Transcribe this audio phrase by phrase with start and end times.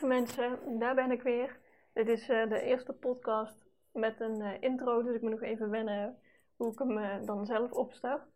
[0.00, 1.58] Lieve mensen, daar ben ik weer.
[1.92, 5.70] Dit is uh, de eerste podcast met een uh, intro, dus ik moet nog even
[5.70, 6.18] wennen
[6.56, 8.28] hoe ik hem uh, dan zelf opstart.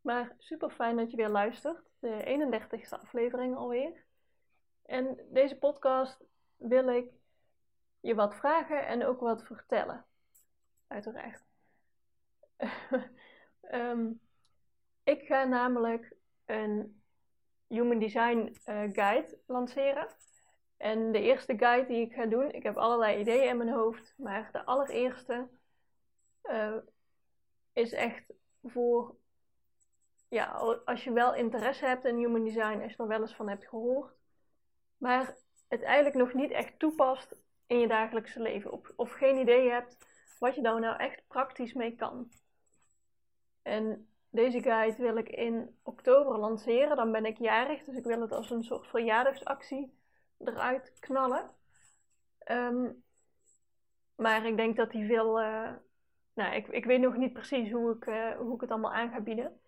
[0.00, 4.04] Maar super fijn dat je weer luistert, de 31ste aflevering alweer.
[4.82, 6.24] En deze podcast
[6.56, 7.10] wil ik
[8.00, 10.04] je wat vragen en ook wat vertellen.
[10.86, 11.44] Uiteraard.
[13.70, 14.20] um,
[15.14, 17.02] ik ga namelijk een
[17.66, 18.56] Human Design
[18.92, 20.08] Guide lanceren.
[20.76, 24.14] En de eerste guide die ik ga doen, ik heb allerlei ideeën in mijn hoofd,
[24.16, 25.48] maar de allereerste
[26.42, 26.76] uh,
[27.72, 28.32] is echt
[28.62, 29.16] voor,
[30.28, 30.44] ja,
[30.84, 33.68] als je wel interesse hebt in human design, als je er wel eens van hebt
[33.68, 34.14] gehoord,
[34.96, 35.36] maar
[35.68, 39.96] het eigenlijk nog niet echt toepast in je dagelijkse leven, of geen idee hebt
[40.38, 42.30] wat je daar nou echt praktisch mee kan.
[43.62, 48.20] En deze guide wil ik in oktober lanceren, dan ben ik jarig, dus ik wil
[48.20, 49.95] het als een soort verjaardagsactie
[50.38, 51.50] eruit knallen.
[52.50, 53.04] Um,
[54.16, 55.40] maar ik denk dat hij veel.
[55.40, 55.72] Uh,
[56.34, 59.10] nou, ik, ik weet nog niet precies hoe ik, uh, hoe ik het allemaal aan
[59.10, 59.60] ga bieden.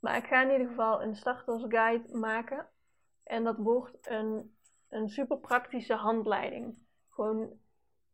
[0.00, 2.68] Maar ik ga in ieder geval een startersguide maken.
[3.22, 4.56] En dat wordt een,
[4.88, 6.78] een super praktische handleiding.
[7.10, 7.52] Gewoon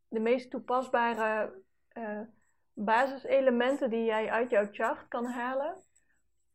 [0.09, 1.53] de meest toepasbare
[1.93, 2.21] uh,
[2.73, 5.77] basiselementen die jij uit jouw chart kan halen.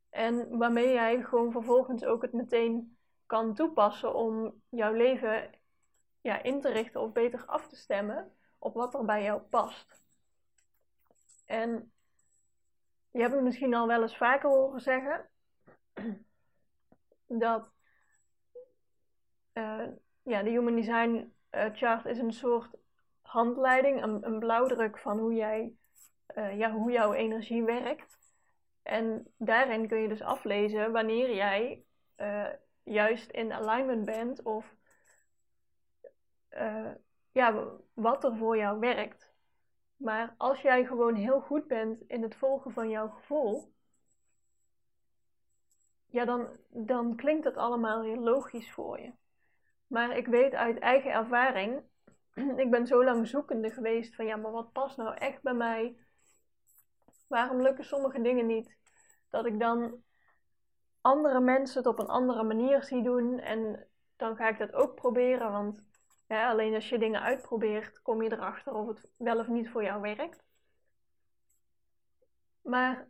[0.09, 2.94] En waarmee jij gewoon vervolgens ook het meteen
[3.26, 5.50] kan toepassen om jouw leven
[6.22, 10.03] ja, in te richten of beter af te stemmen op wat er bij jou past.
[11.46, 11.91] En
[13.12, 15.30] je hebt het misschien al wel eens vaker horen zeggen
[17.46, 17.69] dat
[19.53, 19.88] uh,
[20.24, 22.69] ja, de Human Design uh, Chart is een soort
[23.22, 25.74] handleiding, een, blauwdruk van hoe, jij,
[26.35, 28.18] uh, ja, hoe jouw energie werkt.
[28.84, 31.84] En daarin kun je dus aflezen wanneer jij
[32.85, 34.75] juist in alignment bent of
[36.50, 36.91] uh,
[37.31, 39.34] ja, wat er voor jou werkt.
[39.96, 43.73] Maar als jij gewoon heel goed bent in het volgen van jouw gevoel,
[46.06, 49.13] ja, dan, dan klinkt het allemaal heel logisch voor je.
[49.88, 51.84] Maar ik weet uit eigen ervaring,
[52.63, 55.97] ik ben zo lang zoekende geweest van ja, maar wat past nou echt bij mij?
[57.28, 58.78] Waarom lukken sommige dingen niet?
[59.29, 60.03] Dat ik dan
[61.05, 63.39] andere mensen het op een andere manier zie doen.
[63.39, 65.51] En dan ga ik dat ook proberen.
[65.51, 65.83] Want
[66.27, 69.83] ja, alleen als je dingen uitprobeert, kom je erachter of het wel of niet voor
[69.83, 70.43] jou werkt.
[72.61, 73.07] Maar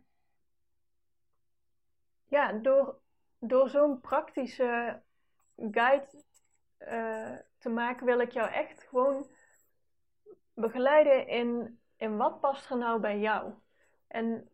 [2.24, 3.00] ja, door,
[3.38, 5.02] door zo'n praktische
[5.56, 6.24] guide
[6.78, 9.30] uh, te maken, wil ik jou echt gewoon
[10.54, 13.52] begeleiden in, in wat past er nou bij jou.
[14.06, 14.50] En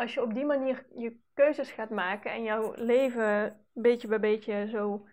[0.00, 4.68] als je op die manier je keuzes gaat maken en jouw leven beetje bij beetje
[4.68, 5.06] zo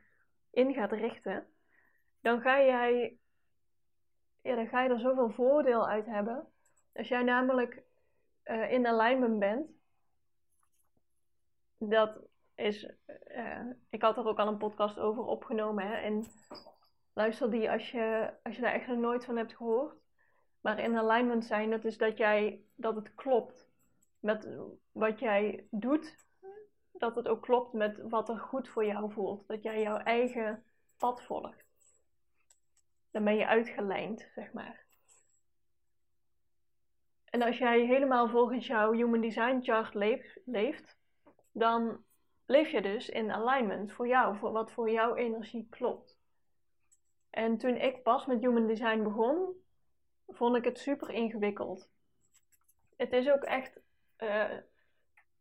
[0.52, 1.48] in gaat richten,
[2.22, 3.18] dan ga jij,
[4.42, 6.48] ja, dan ga je er zoveel voordeel uit hebben.
[6.94, 7.84] Als jij namelijk
[8.44, 9.70] uh, in alignment bent,
[11.78, 12.20] dat
[12.56, 12.92] is,
[13.28, 16.26] uh, ik had er ook al een podcast over opgenomen hè, en
[17.14, 19.96] luister die als je, als je daar echt nog nooit van hebt gehoord.
[20.62, 23.67] Maar in alignment zijn, dat is dat jij, dat het klopt
[24.20, 24.50] met
[24.92, 26.26] wat jij doet,
[26.92, 29.48] dat het ook klopt met wat er goed voor jou voelt.
[29.48, 30.64] Dat jij jouw eigen
[30.98, 31.66] pad volgt.
[33.12, 34.86] Dan ben je uitgelijnd, zeg maar.
[37.26, 39.94] En als jij helemaal volgens jouw Human Design Chart
[40.46, 40.98] leeft,
[41.52, 42.04] dan
[42.46, 46.18] leef je dus in alignment voor jou, voor wat voor jouw energie klopt.
[47.30, 49.54] En toen ik pas met Human Design begon,
[50.28, 51.90] vond ik het super ingewikkeld.
[52.96, 53.80] Het is ook echt
[54.18, 54.58] uh,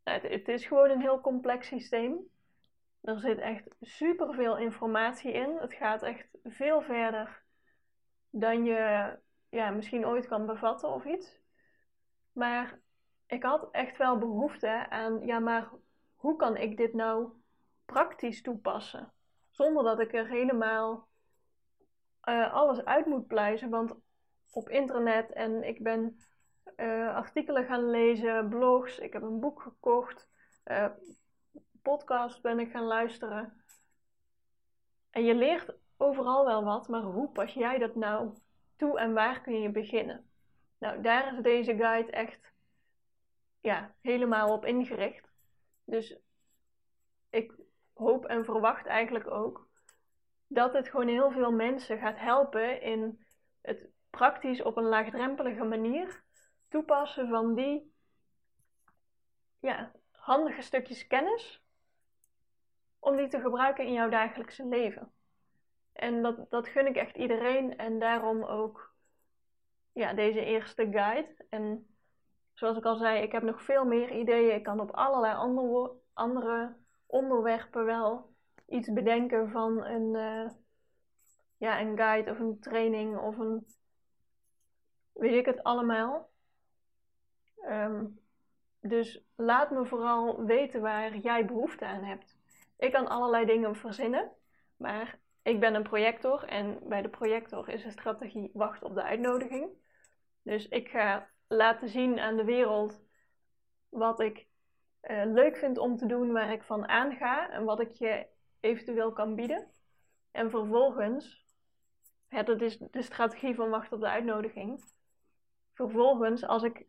[0.02, 2.18] het, het, is gewoon een heel complex systeem.
[3.00, 5.56] Er zit echt superveel informatie in.
[5.56, 7.42] Het gaat echt veel verder
[8.30, 9.12] dan je
[9.48, 11.40] ja, misschien ooit kan bevatten of iets.
[12.32, 12.80] Maar
[13.26, 15.70] ik had echt wel behoefte aan, ja, maar
[16.14, 17.30] hoe kan ik dit nou
[17.84, 19.12] praktisch toepassen?
[19.50, 21.08] Zonder dat ik er helemaal
[22.28, 23.70] uh, alles uit moet pluizen.
[23.70, 23.94] Want
[24.50, 26.18] op internet en ik ben
[26.76, 28.98] uh, artikelen gaan lezen, blogs.
[28.98, 30.28] Ik heb een boek gekocht.
[30.64, 30.86] Uh,
[31.82, 33.64] podcast ben ik gaan luisteren.
[35.10, 38.32] En je leert overal wel wat, maar hoe pas jij dat nou
[38.76, 40.30] toe en waar kun je beginnen?
[40.78, 42.52] Nou, daar is deze guide echt
[43.60, 45.32] ja, helemaal op ingericht.
[45.84, 46.18] Dus
[47.30, 47.52] ik
[47.92, 49.68] hoop en verwacht eigenlijk ook
[50.46, 53.24] dat het gewoon heel veel mensen gaat helpen in
[53.60, 56.24] het praktisch op een laagdrempelige manier
[56.76, 57.94] toepassen van die
[59.58, 61.64] ja, handige stukjes kennis
[62.98, 65.12] om die te gebruiken in jouw dagelijkse leven.
[65.92, 68.94] En dat, dat gun ik echt iedereen en daarom ook
[69.92, 71.46] ja, deze eerste guide.
[71.48, 71.96] En
[72.52, 74.54] zoals ik al zei, ik heb nog veel meer ideeën.
[74.54, 76.76] Ik kan op allerlei andere, andere
[77.06, 78.34] onderwerpen wel
[78.66, 80.50] iets bedenken van een, uh,
[81.56, 83.66] ja, een guide of een training of een
[85.12, 86.34] weet ik het allemaal.
[87.68, 88.20] Um,
[88.80, 92.36] dus laat me vooral weten waar jij behoefte aan hebt.
[92.78, 94.32] Ik kan allerlei dingen verzinnen,
[94.76, 99.02] maar ik ben een projector en bij de projector is de strategie wacht op de
[99.02, 99.70] uitnodiging.
[100.42, 103.02] Dus ik ga laten zien aan de wereld
[103.88, 104.46] wat ik
[105.02, 108.26] uh, leuk vind om te doen, waar ik van aanga en wat ik je
[108.60, 109.70] eventueel kan bieden.
[110.30, 111.44] En vervolgens,
[112.28, 114.84] dat is de strategie van wacht op de uitnodiging.
[115.72, 116.86] Vervolgens, als ik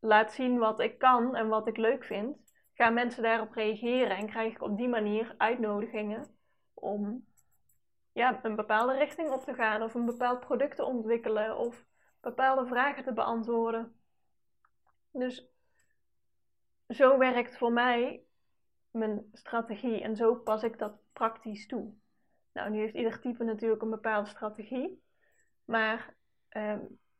[0.00, 2.36] laat zien wat ik kan en wat ik leuk vind,
[2.74, 6.36] gaan mensen daarop reageren en krijg ik op die manier uitnodigingen
[6.74, 7.26] om
[8.12, 11.84] ja, een bepaalde richting op te gaan of een bepaald product te ontwikkelen of
[12.20, 14.00] bepaalde vragen te beantwoorden.
[15.12, 15.48] Dus
[16.88, 18.24] zo werkt voor mij
[18.90, 21.94] mijn strategie en zo pas ik dat praktisch toe.
[22.52, 25.02] Nou, nu heeft ieder type natuurlijk een bepaalde strategie,
[25.64, 26.14] maar
[26.48, 26.78] eh,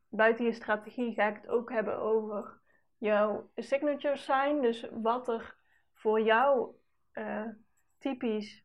[0.08, 2.60] buiten je strategie ga ik het ook hebben over
[2.98, 5.56] jouw signature sign, dus wat er
[5.92, 6.74] voor jou
[7.12, 7.46] uh,
[7.98, 8.64] typisch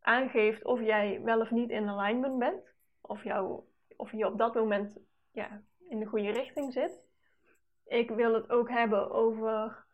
[0.00, 3.60] aangeeft of jij wel of niet in alignment bent, of, jou,
[3.96, 4.98] of je op dat moment
[5.30, 7.04] ja, in de goede richting zit.
[7.84, 9.84] Ik wil het ook hebben over.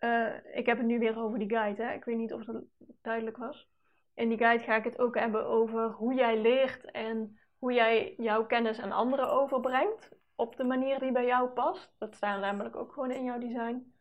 [0.00, 1.92] Uh, ik heb het nu weer over die guide, hè?
[1.92, 2.62] ik weet niet of dat
[3.02, 3.68] duidelijk was.
[4.14, 8.14] In die guide ga ik het ook hebben over hoe jij leert en hoe jij
[8.16, 11.94] jouw kennis aan anderen overbrengt op de manier die bij jou past.
[11.98, 13.94] Dat staat namelijk ook gewoon in jouw design.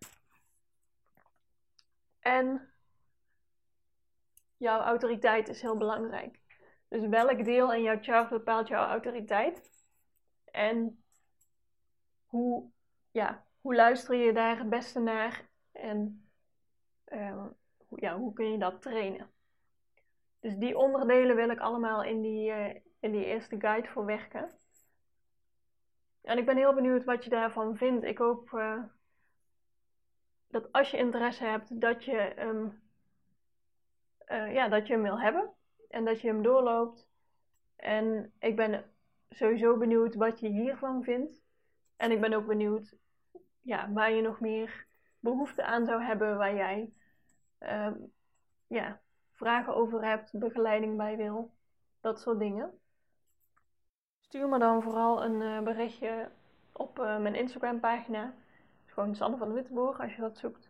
[2.20, 2.70] En
[4.58, 6.40] jouw autoriteit is heel belangrijk.
[6.88, 9.86] Dus welk deel in jouw chart bepaalt jouw autoriteit?
[10.46, 11.04] En
[12.26, 12.70] hoe,
[13.12, 15.50] ja, hoe luister je daar het beste naar?
[15.72, 16.30] En
[17.08, 17.46] uh,
[17.96, 19.32] ja, hoe kun je dat trainen?
[20.40, 24.60] Dus die onderdelen wil ik allemaal in die, uh, in die eerste guide voor werken.
[26.28, 28.04] En ik ben heel benieuwd wat je daarvan vindt.
[28.04, 28.84] Ik hoop uh,
[30.48, 32.34] dat als je interesse hebt, dat je,
[34.32, 35.54] uh, ja, dat je hem wil hebben.
[35.90, 37.08] En dat je hem doorloopt.
[37.76, 38.92] En ik ben
[39.30, 41.42] sowieso benieuwd wat je hiervan vindt.
[41.96, 42.96] En ik ben ook benieuwd
[43.62, 44.86] ja, waar je nog meer
[45.20, 46.38] behoefte aan zou hebben.
[46.38, 46.94] Waar jij
[47.60, 47.92] uh,
[48.68, 49.02] ja,
[49.34, 51.54] vragen over hebt, begeleiding bij wil.
[52.02, 52.80] Dat soort dingen.
[54.28, 56.30] Stuur me dan vooral een uh, berichtje
[56.72, 58.34] op uh, mijn Instagram pagina.
[58.86, 60.70] Gewoon Sanne van de Wittenboer als je dat zoekt.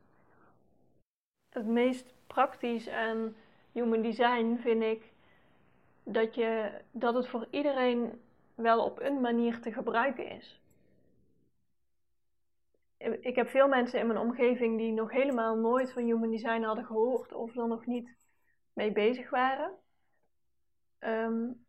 [1.49, 3.35] Het meest praktisch aan
[3.71, 5.13] human design vind ik
[6.03, 8.21] dat, je, dat het voor iedereen
[8.55, 10.61] wel op een manier te gebruiken is.
[13.19, 16.85] Ik heb veel mensen in mijn omgeving die nog helemaal nooit van human design hadden
[16.85, 18.15] gehoord of er nog niet
[18.73, 19.71] mee bezig waren.
[20.99, 21.66] Um,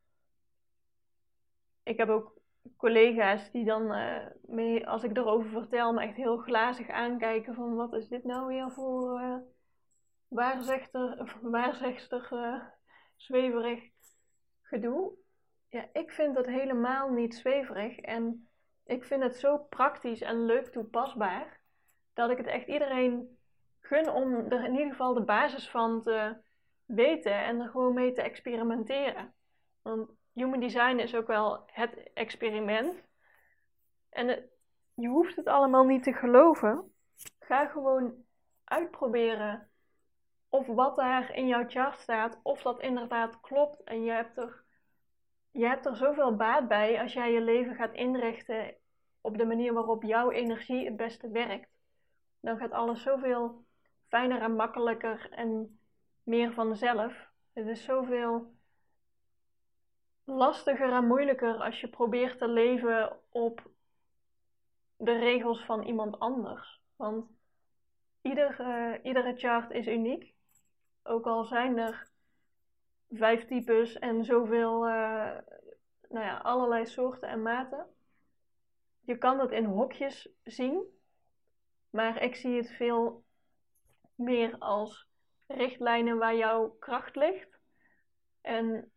[1.89, 2.39] ik heb ook
[2.77, 7.75] collega's die dan, uh, mee, als ik erover vertel, me echt heel glazig aankijken van
[7.75, 9.37] wat is dit nou weer voor uh,
[10.29, 11.37] waarzegster,
[12.33, 12.63] uh,
[13.17, 13.91] zweverig
[14.63, 15.13] gedoe.
[15.69, 18.49] Ja, ik vind dat helemaal niet zweverig en
[18.85, 21.61] ik vind het zo praktisch en leuk toepasbaar
[22.13, 23.39] dat ik het echt iedereen
[23.81, 26.37] gun om er in ieder geval de basis van te
[26.85, 29.35] weten en er gewoon mee te experimenteren.
[29.83, 33.03] Want human design is ook wel het experiment.
[34.11, 34.51] En
[34.95, 36.93] je hoeft het allemaal niet te geloven.
[37.39, 38.15] Ga gewoon
[38.65, 39.71] uitproberen
[40.49, 43.83] of wat daar in jouw chart staat, of dat inderdaad klopt.
[43.85, 44.65] En je hebt er,
[45.51, 48.75] je hebt er zoveel baat bij als jij je leven gaat inrichten
[49.21, 51.71] op de manier waarop jouw energie het beste werkt.
[52.41, 53.65] Dan gaat alles zoveel
[54.09, 55.81] fijner en makkelijker en
[56.23, 57.29] meer vanzelf.
[57.53, 58.57] Het is zoveel
[60.29, 63.71] lastiger en moeilijker als je probeert te leven op
[64.97, 66.81] de regels van iemand anders.
[66.97, 67.31] Want
[68.23, 70.37] ieder, uh, iedere chart is uniek.
[71.03, 72.09] ook al zijn er
[73.11, 75.39] vijf types en zoveel, uh,
[76.09, 77.87] nou ja, allerlei soorten en maten.
[79.01, 80.85] Je kan dat in hokjes zien,
[81.91, 83.25] maar ik zie het veel
[84.15, 85.09] meer als
[85.47, 87.61] richtlijnen waar jouw kracht ligt.
[88.41, 88.93] En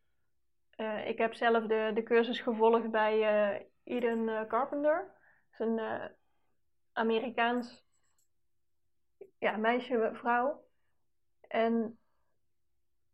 [0.77, 5.19] uh, ik heb zelf de, de cursus gevolgd bij uh, Carpenter.
[5.57, 6.11] Dat is een
[6.93, 7.83] Amerikaans
[9.37, 10.65] ja, meisje, vrouw.
[11.47, 11.99] En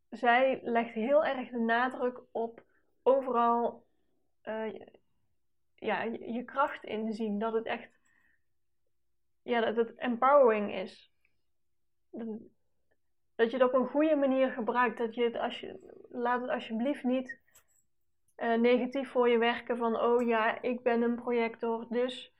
[0.09, 2.63] zij legt heel erg de nadruk op
[3.03, 3.85] overal
[5.75, 7.39] ja, je kracht inzien.
[7.39, 7.97] Dat het echt
[9.47, 11.11] ja, dat het empowering is.
[13.35, 14.97] Dat je het op een goede manier gebruikt.
[14.97, 17.39] Dat je het, als je, laat het alsjeblieft niet
[18.37, 22.33] uh, negatief voor je werken van oh ja, ik ben een projector, dus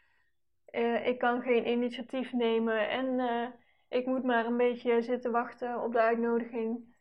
[0.72, 3.48] uh, ik kan geen initiatief nemen en uh,
[3.88, 6.96] ik moet maar een beetje zitten wachten op de uitnodiging,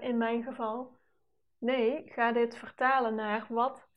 [0.00, 0.98] in mijn geval.
[1.58, 3.88] Nee, ga dit vertalen naar wat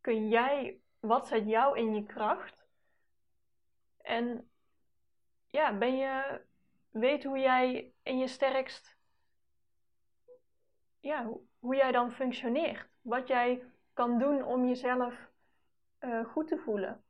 [0.00, 2.66] kun jij, wat zet jou in je kracht?
[4.02, 4.50] En
[5.46, 6.40] ja, ben je,
[6.90, 8.96] weet hoe jij in je sterkst,
[11.00, 12.87] ja, hoe jij dan functioneert.
[13.00, 15.30] Wat jij kan doen om jezelf
[16.00, 17.02] uh, goed te voelen.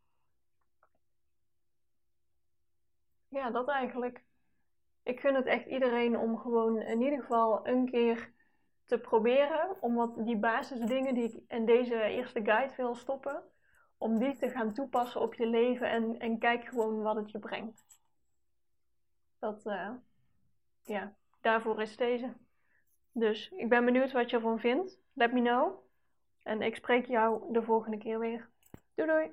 [3.29, 4.27] Ja, dat eigenlijk
[5.09, 8.33] ik gun het echt iedereen om gewoon in ieder geval een keer
[8.85, 9.83] te proberen.
[9.83, 13.43] Om wat die basisdingen die ik in deze eerste guide wil stoppen,
[13.97, 17.39] om die te gaan toepassen op je leven en, en kijk gewoon wat het je
[17.39, 17.85] brengt.
[19.39, 19.91] Dat, uh,
[20.83, 22.37] ja, daarvoor is deze.
[23.19, 24.99] Dus ik ben benieuwd wat je ervan vindt.
[25.13, 25.73] Let me know.
[26.43, 28.49] En ik spreek jou de volgende keer weer.
[28.95, 29.31] Doei doei!